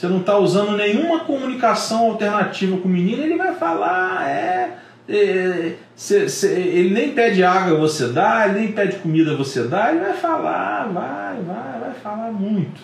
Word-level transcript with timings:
você 0.00 0.08
não 0.08 0.20
está 0.20 0.38
usando 0.38 0.78
nenhuma 0.78 1.20
comunicação 1.26 2.06
alternativa 2.06 2.74
com 2.78 2.88
o 2.88 2.90
menino, 2.90 3.22
ele 3.22 3.36
vai 3.36 3.54
falar, 3.54 4.26
é, 4.26 4.78
é 5.06 5.74
cê, 5.94 6.26
cê, 6.26 6.58
ele 6.58 6.94
nem 6.94 7.12
pede 7.12 7.44
água 7.44 7.76
você 7.76 8.08
dá, 8.08 8.48
ele 8.48 8.60
nem 8.60 8.72
pede 8.72 8.96
comida 8.96 9.36
você 9.36 9.64
dá, 9.64 9.90
ele 9.90 10.00
vai 10.00 10.14
falar, 10.14 10.84
vai, 10.86 11.42
vai, 11.42 11.80
vai 11.80 11.92
falar 12.02 12.32
muito. 12.32 12.80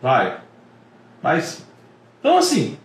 Vai. 0.00 0.38
Mas, 1.22 1.66
então 2.20 2.38
assim, 2.38 2.78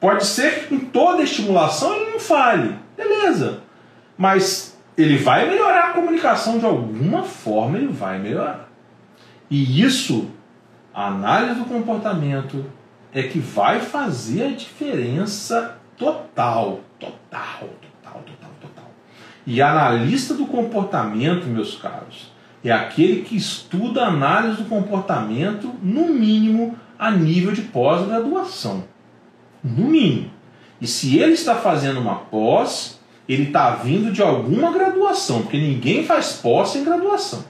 pode 0.00 0.24
ser 0.24 0.60
que 0.60 0.66
com 0.68 0.78
toda 0.86 1.22
estimulação 1.22 1.94
ele 1.94 2.12
não 2.12 2.18
fale, 2.18 2.78
beleza. 2.96 3.60
Mas 4.16 4.74
ele 4.96 5.18
vai 5.18 5.50
melhorar 5.50 5.90
a 5.90 5.92
comunicação 5.92 6.58
de 6.58 6.64
alguma 6.64 7.24
forma, 7.24 7.76
ele 7.76 7.88
vai 7.88 8.18
melhorar. 8.18 8.70
E 9.50 9.82
isso, 9.82 10.30
a 10.94 11.08
análise 11.08 11.56
do 11.56 11.66
comportamento, 11.66 12.64
é 13.14 13.22
que 13.22 13.38
vai 13.38 13.80
fazer 13.80 14.44
a 14.44 14.50
diferença 14.50 15.78
total, 15.96 16.80
total, 16.98 17.68
total, 17.80 18.22
total, 18.24 18.50
total. 18.60 18.90
E 19.46 19.60
analista 19.60 20.34
do 20.34 20.46
comportamento, 20.46 21.46
meus 21.46 21.76
caros, 21.76 22.32
é 22.64 22.70
aquele 22.70 23.22
que 23.22 23.36
estuda 23.36 24.06
análise 24.06 24.62
do 24.62 24.68
comportamento, 24.68 25.74
no 25.82 26.08
mínimo, 26.08 26.76
a 26.98 27.10
nível 27.10 27.52
de 27.52 27.62
pós-graduação. 27.62 28.84
No 29.62 29.86
mínimo. 29.88 30.30
E 30.80 30.86
se 30.86 31.18
ele 31.18 31.32
está 31.32 31.56
fazendo 31.56 32.00
uma 32.00 32.16
pós, 32.16 33.00
ele 33.28 33.44
está 33.44 33.70
vindo 33.76 34.12
de 34.12 34.22
alguma 34.22 34.72
graduação, 34.72 35.42
porque 35.42 35.58
ninguém 35.58 36.04
faz 36.04 36.34
pós 36.34 36.70
sem 36.70 36.84
graduação. 36.84 37.44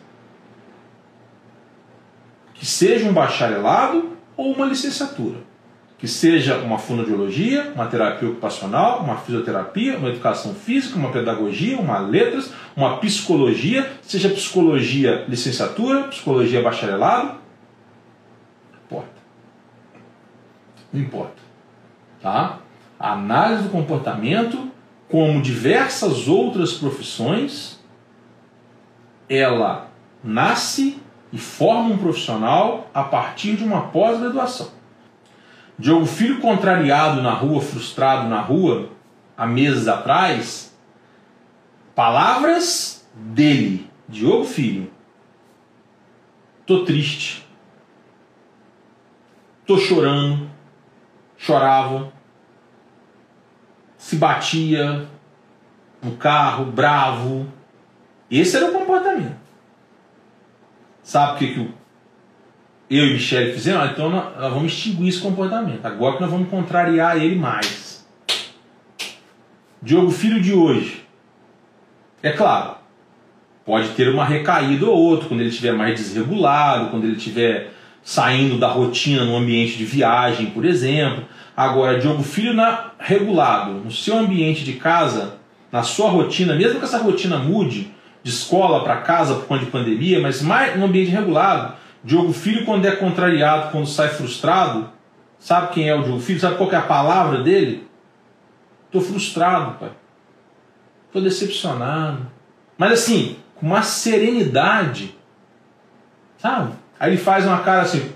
Que 2.54 2.66
seja 2.66 3.08
um 3.08 3.12
bacharelado 3.12 4.16
ou 4.36 4.52
uma 4.52 4.66
licenciatura. 4.66 5.51
Que 6.02 6.08
seja 6.08 6.58
uma 6.58 6.78
fonoaudiologia, 6.78 7.70
uma 7.76 7.86
terapia 7.86 8.28
ocupacional, 8.28 9.04
uma 9.04 9.18
fisioterapia, 9.18 9.96
uma 9.96 10.08
educação 10.08 10.52
física, 10.52 10.98
uma 10.98 11.12
pedagogia, 11.12 11.78
uma 11.78 12.00
letras, 12.00 12.52
uma 12.76 12.96
psicologia, 12.96 13.88
seja 14.02 14.28
psicologia 14.28 15.24
licenciatura, 15.28 16.08
psicologia 16.08 16.60
bacharelado. 16.60 17.36
Não 18.72 18.80
importa. 18.84 19.14
Não 20.92 21.00
importa. 21.00 21.42
Tá? 22.20 22.58
A 22.98 23.12
análise 23.12 23.62
do 23.62 23.68
comportamento 23.68 24.72
como 25.08 25.40
diversas 25.40 26.26
outras 26.26 26.72
profissões, 26.72 27.78
ela 29.28 29.86
nasce 30.24 31.00
e 31.32 31.38
forma 31.38 31.90
um 31.90 31.98
profissional 31.98 32.90
a 32.92 33.04
partir 33.04 33.54
de 33.54 33.62
uma 33.62 33.82
pós-graduação. 33.82 34.81
Diogo 35.78 36.06
Filho, 36.06 36.40
contrariado 36.40 37.22
na 37.22 37.32
rua, 37.32 37.60
frustrado 37.60 38.28
na 38.28 38.40
rua, 38.40 38.90
há 39.36 39.46
meses 39.46 39.88
atrás, 39.88 40.76
palavras 41.94 43.08
dele, 43.14 43.90
Diogo 44.08 44.44
Filho. 44.44 44.90
Tô 46.66 46.84
triste. 46.84 47.46
Tô 49.66 49.76
chorando. 49.78 50.50
Chorava 51.36 52.12
se 54.02 54.16
batia 54.16 55.08
no 56.02 56.16
carro, 56.16 56.64
bravo. 56.64 57.46
Esse 58.28 58.56
era 58.56 58.66
o 58.66 58.72
comportamento. 58.72 59.36
Sabe 61.04 61.32
o 61.32 61.38
que, 61.38 61.54
que 61.54 61.74
eu 62.98 63.06
e 63.06 63.12
Michele 63.14 63.52
fizemos? 63.52 63.82
Ah, 63.82 63.90
então 63.92 64.10
nós, 64.10 64.36
nós 64.38 64.52
vamos 64.52 64.72
extinguir 64.72 65.08
esse 65.08 65.20
comportamento. 65.20 65.84
Agora 65.84 66.16
que 66.16 66.22
nós 66.22 66.30
vamos 66.30 66.48
contrariar 66.48 67.16
ele 67.16 67.36
mais. 67.36 68.06
Diogo 69.80 70.10
Filho 70.10 70.40
de 70.40 70.52
hoje. 70.52 71.02
É 72.22 72.30
claro, 72.30 72.76
pode 73.64 73.88
ter 73.90 74.08
uma 74.08 74.24
recaída 74.24 74.86
ou 74.86 74.96
outra 74.96 75.28
quando 75.28 75.40
ele 75.40 75.48
estiver 75.48 75.72
mais 75.72 75.98
desregulado, 75.98 76.90
quando 76.90 77.04
ele 77.04 77.16
estiver 77.16 77.72
saindo 78.02 78.58
da 78.58 78.68
rotina 78.68 79.24
no 79.24 79.36
ambiente 79.36 79.76
de 79.76 79.84
viagem, 79.84 80.46
por 80.46 80.64
exemplo. 80.64 81.24
Agora, 81.56 81.98
Diogo 81.98 82.22
Filho 82.22 82.54
na, 82.54 82.92
regulado, 82.98 83.74
no 83.74 83.90
seu 83.90 84.18
ambiente 84.18 84.64
de 84.64 84.74
casa, 84.74 85.36
na 85.70 85.82
sua 85.82 86.10
rotina, 86.10 86.54
mesmo 86.54 86.78
que 86.78 86.84
essa 86.84 86.98
rotina 86.98 87.38
mude, 87.38 87.90
de 88.22 88.30
escola 88.30 88.84
para 88.84 88.98
casa 88.98 89.34
por 89.34 89.46
conta 89.46 89.64
de 89.64 89.70
pandemia, 89.70 90.20
mas 90.20 90.42
mais 90.42 90.78
no 90.78 90.84
ambiente 90.84 91.10
regulado, 91.10 91.74
Diogo 92.04 92.32
Filho, 92.32 92.64
quando 92.64 92.86
é 92.86 92.96
contrariado, 92.96 93.70
quando 93.70 93.86
sai 93.86 94.08
frustrado, 94.08 94.90
sabe 95.38 95.72
quem 95.72 95.88
é 95.88 95.94
o 95.94 96.02
Diogo 96.02 96.20
Filho? 96.20 96.40
Sabe 96.40 96.56
qual 96.56 96.70
é 96.72 96.76
a 96.76 96.82
palavra 96.82 97.42
dele? 97.42 97.88
Estou 98.86 99.00
frustrado, 99.00 99.78
pai. 99.78 99.90
Estou 101.06 101.22
decepcionado. 101.22 102.26
Mas 102.76 102.92
assim, 102.92 103.36
com 103.54 103.66
uma 103.66 103.82
serenidade, 103.82 105.14
sabe? 106.38 106.72
Aí 106.98 107.12
ele 107.12 107.18
faz 107.18 107.46
uma 107.46 107.60
cara 107.60 107.82
assim. 107.82 108.12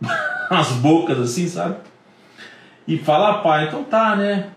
umas 0.50 0.72
bocas 0.72 1.18
assim, 1.18 1.46
sabe? 1.46 1.76
E 2.86 2.98
fala, 2.98 3.30
ah, 3.30 3.38
pai, 3.38 3.68
então 3.68 3.84
tá, 3.84 4.16
né? 4.16 4.50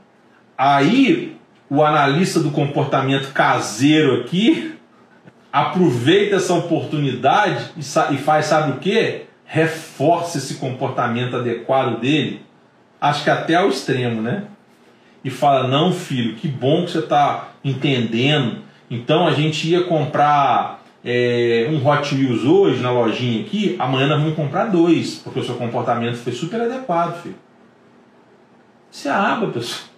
Aí 0.57 1.37
o 1.69 1.83
analista 1.83 2.39
do 2.39 2.51
comportamento 2.51 3.31
caseiro 3.33 4.21
aqui 4.21 4.72
aproveita 5.53 6.37
essa 6.37 6.55
oportunidade 6.55 7.69
e, 7.77 8.17
faz, 8.17 8.47
sabe 8.47 8.71
o 8.71 8.79
que? 8.79 9.21
Reforça 9.45 10.39
esse 10.39 10.55
comportamento 10.55 11.35
adequado 11.35 11.99
dele, 11.99 12.41
acho 12.99 13.23
que 13.23 13.29
até 13.29 13.53
ao 13.53 13.69
extremo, 13.69 14.19
né? 14.19 14.45
E 15.23 15.29
fala: 15.29 15.67
não, 15.67 15.93
filho, 15.93 16.35
que 16.35 16.47
bom 16.47 16.83
que 16.83 16.91
você 16.91 16.99
está 16.99 17.49
entendendo. 17.63 18.63
Então 18.89 19.27
a 19.27 19.31
gente 19.31 19.69
ia 19.69 19.83
comprar 19.83 20.83
é, 21.05 21.67
um 21.69 21.87
Hot 21.87 22.15
Wheels 22.15 22.43
hoje 22.43 22.81
na 22.81 22.89
lojinha 22.89 23.41
aqui, 23.41 23.75
amanhã 23.77 24.07
nós 24.07 24.19
vamos 24.19 24.35
comprar 24.35 24.65
dois, 24.65 25.15
porque 25.15 25.39
o 25.39 25.43
seu 25.43 25.55
comportamento 25.55 26.15
foi 26.15 26.33
super 26.33 26.61
adequado, 26.61 27.21
filho. 27.21 27.35
Isso 28.91 29.07
é 29.07 29.11
água, 29.11 29.49
pessoal. 29.51 29.92